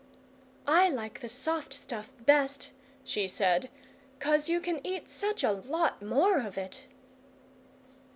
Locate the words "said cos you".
3.27-4.59